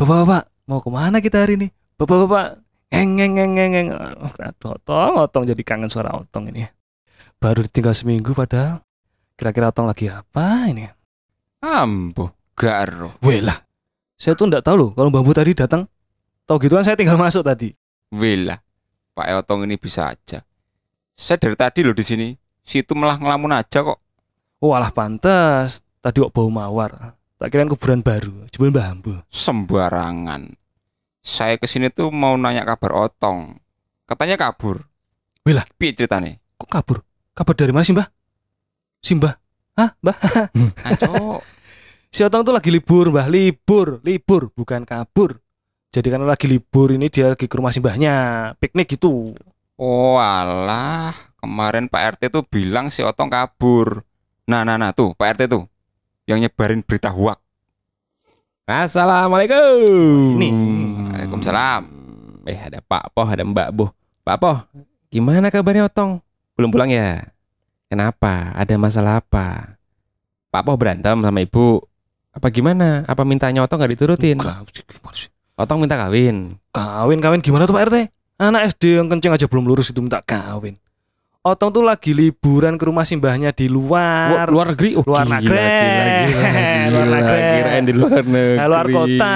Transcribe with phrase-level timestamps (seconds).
[0.00, 1.68] Bapak-bapak, mau ke mana kita hari ini?
[2.00, 3.88] Bapak-bapak, ngeng ngeng ngeng ngeng ngeng.
[4.40, 6.64] Aduh, otong, otong jadi kangen suara otong ini.
[7.36, 8.80] Baru ditinggal seminggu padahal.
[9.36, 10.88] Kira-kira otong lagi apa ini?
[11.60, 13.20] Ambo, garo.
[13.20, 13.60] Weh lah,
[14.16, 15.84] saya tuh nggak tahu loh kalau bambu tadi datang.
[16.44, 17.72] Tahu gitu kan saya tinggal masuk tadi.
[18.12, 18.56] Wila,
[19.16, 20.44] Pak Eotong ini bisa aja.
[21.16, 22.28] Saya dari tadi loh di sini.
[22.64, 24.03] Situ malah ngelamun aja kok.
[24.64, 25.84] Oh alah pantas.
[26.00, 27.20] Tadi kok bau mawar.
[27.36, 29.20] Tak kirain kuburan baru, jebul bambu.
[29.28, 30.56] Sembarangan.
[31.20, 33.60] Saya ke sini tuh mau nanya kabar Otong.
[34.08, 34.88] Katanya kabur.
[35.44, 35.68] Wila.
[35.76, 36.40] Piye ceritanya?
[36.56, 37.04] Kok kabur?
[37.36, 38.08] Kabar dari mana sih mbah?
[39.04, 39.36] Si mbah?
[39.76, 40.16] Hah mbah?
[40.88, 41.44] Aco,
[42.08, 45.44] Si Otong tuh lagi libur mbah, libur, libur, bukan kabur.
[45.92, 48.16] Jadi karena lagi libur ini dia lagi ke rumah simbahnya,
[48.56, 49.36] piknik gitu.
[49.76, 51.12] oh alah.
[51.36, 54.00] Kemarin Pak RT tuh bilang si Otong kabur.
[54.44, 55.64] Nah, nah, nah tuh Pak RT tuh.
[56.28, 57.40] Yang nyebarin berita huak.
[58.64, 60.36] Assalamualaikum.
[60.36, 60.48] Ini.
[61.12, 61.82] Waalaikumsalam.
[62.44, 63.90] Eh ada Pak Poh, ada Mbak Boh.
[64.24, 64.56] Pak Poh,
[65.08, 66.20] gimana kabarnya Otong?
[66.56, 67.24] Belum pulang ya?
[67.88, 68.52] Kenapa?
[68.56, 69.76] Ada masalah apa?
[70.52, 71.80] Pak Poh berantem sama ibu.
[72.32, 73.04] Apa gimana?
[73.08, 74.40] Apa mintanya Otong gak diturutin?
[75.56, 76.60] Otong minta kawin.
[76.72, 77.96] Kawin, kawin gimana tuh Pak RT?
[78.40, 80.76] Anak SD yang kenceng aja belum lurus itu minta kawin.
[81.44, 84.48] Otong tuh lagi liburan ke rumah simbahnya di luar.
[84.48, 84.96] Luar negeri.
[84.96, 85.60] Oh, Luar negeri.
[86.92, 87.40] Luar negeri.
[87.84, 88.56] Di luar negeri.
[88.56, 89.34] Nah, luar kota.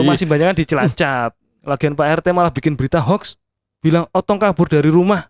[0.00, 1.30] Rumah simbahnya kan di Cilacap.
[1.60, 3.36] Lagian Pak RT malah bikin berita hoax.
[3.84, 5.28] Bilang Otong kabur dari rumah.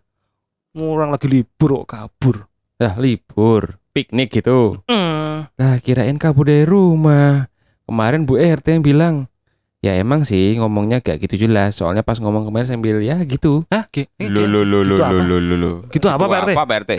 [0.79, 2.47] Orang lagi libur kok kabur.
[2.79, 4.79] Lah libur, piknik gitu.
[4.87, 5.51] Hmm.
[5.59, 7.51] Lah kirain kabur dari rumah.
[7.83, 9.15] Kemarin Bu RT yang bilang,
[9.81, 11.77] ya emang sih ngomongnya gak gitu jelas.
[11.77, 13.63] Soalnya pas ngomong kemarin sambil ya gitu.
[13.69, 13.85] Hah?
[14.27, 15.23] Lo lo lo lo gitu lo apa?
[15.23, 15.71] lo lo lo.
[15.89, 16.51] Gitu apa, Pak RT?
[16.53, 16.91] Apa Pak RT?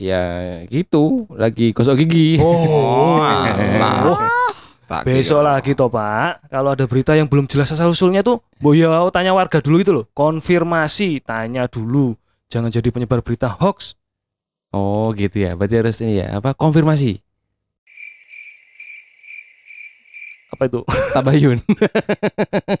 [0.00, 0.22] Ya
[0.72, 2.40] gitu, lagi gosok gigi.
[2.40, 3.20] Oh.
[4.02, 4.18] Oh,
[4.92, 5.48] Tak besok kira.
[5.56, 6.52] lagi toh Pak.
[6.52, 10.04] Kalau ada berita yang belum jelas asal usulnya tuh, boya tanya warga dulu itu loh.
[10.12, 12.12] Konfirmasi, tanya dulu.
[12.52, 13.96] Jangan jadi penyebar berita hoax.
[14.72, 17.24] Oh gitu ya, berarti harus ini ya, apa konfirmasi.
[20.52, 20.80] Apa itu?
[21.16, 21.58] Tabayun.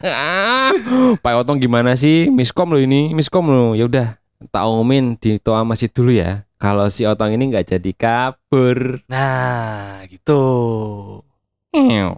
[0.04, 0.70] ah,
[1.24, 2.28] Pak Otong gimana sih?
[2.28, 3.72] Miskom lo ini, miskom lo.
[3.72, 4.20] Ya udah,
[4.52, 6.44] tak umumin di toa masjid dulu ya.
[6.60, 9.02] Kalau si Otong ini nggak jadi kabur.
[9.08, 10.44] Nah, gitu.
[11.72, 12.12] Ew.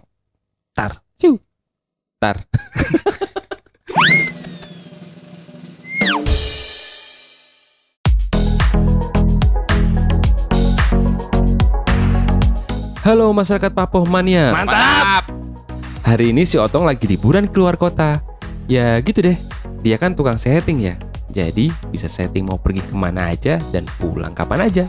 [2.25, 2.41] Tar.
[13.05, 14.49] Halo masyarakat Papoh Mania.
[14.49, 15.44] Mantap.
[16.05, 18.21] Hari ini si Otong lagi liburan keluar kota.
[18.69, 19.33] Ya gitu deh.
[19.81, 21.01] Dia kan tukang setting ya.
[21.33, 24.85] Jadi bisa setting mau pergi ke mana aja dan pulang kapan aja.